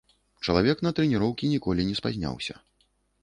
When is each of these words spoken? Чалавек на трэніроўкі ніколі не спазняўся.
Чалавек 0.45 0.79
на 0.85 0.91
трэніроўкі 0.99 1.51
ніколі 1.53 1.85
не 1.89 1.95
спазняўся. 1.99 2.53